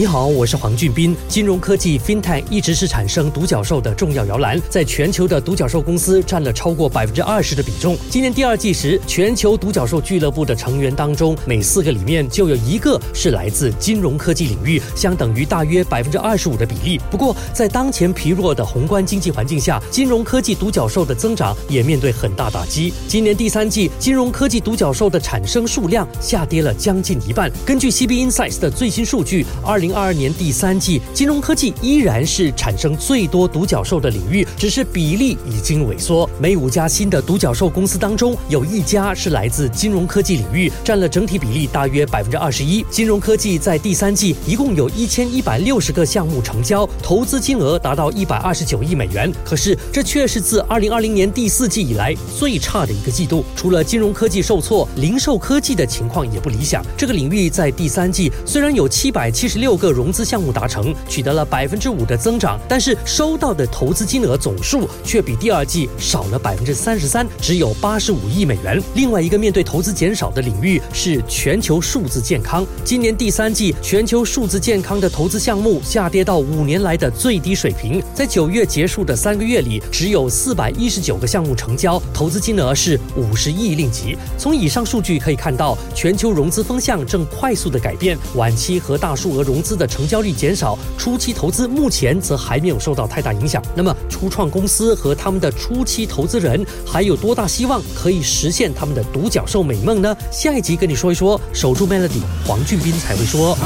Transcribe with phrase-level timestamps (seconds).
[0.00, 1.14] 你好，我是黄俊斌。
[1.28, 7.94] 金融科技 FinTech 一直是产生独角兽的重要摇篮，在全球的独角兽公司占了超过百分之二十的比重。
[8.08, 16.98] 今年第二季时，全球独角兽俱乐部的成员当中，每四个里面就有一个是来自金融科技领域，相等于大约百分之二十五的比例。
[17.10, 22.90] 不过，在当前疲弱的宏观经济环境下，金融科技独角兽的增长也面对很大打击。
[23.06, 27.52] 今年第三季，金融科技独角兽的产生数量下跌了将近一半。
[27.66, 36.28] 根据 CB Insights 的最新数据，二零二二年第三季，金融科技依然是产生最多独角兽的领域，只是比例已经萎缩。
[36.38, 42.84] 每五家新的独角兽公司当中，有一家是来自金融科技领域，占了整体比例大约百分之二十一。
[42.90, 49.32] 金融科技在第三季一共有一千一百六十个项目成交，投资金额达到一百二十九亿美元。
[49.44, 53.44] 可是，这却是自二零二零年第四季以来最差的一个季度。
[53.54, 56.84] 除了金融科技受挫，零售科技的情况也不理想。
[56.96, 68.80] 这个领域在第三季虽然有七百七十六个融资项目达成，取得了百分之五的增长，但是收到的投资金额总数却比第二季少了百分之三十三，只有八十五亿美元。
[68.94, 72.64] 另外一个面对投资减少的领域是全球数字健康。
[72.84, 84.16] 今年第三季，全球数字健康的投资项目下跌到五年来的最低水平，在九月结束的三个月里，只有四百一十九个项目成交，投资金额是五十亿令吉。
[84.36, 93.62] 从以上数据可以看到，全球融资风向正快速的改变，晚期和大数额融资的成交率减少，初期投资目前则还没有受到太大影响。
[93.74, 100.16] 那么，初创公司和他们的初期投资人还有多大希望可以实现他们的独角兽美梦呢？
[100.30, 101.40] 下一集跟你说一说。
[101.52, 103.56] 守住 Melody，黄俊斌才会说。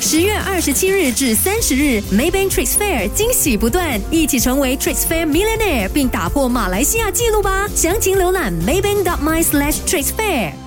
[0.00, 7.68] 十月二十七日至三十日，Maybank Trade Fair 惊喜不断，一起成为 Trade Fair Millionaire，并打破马来西亚纪录吧！
[7.74, 10.65] 详情浏览 maybank.my/trade fair。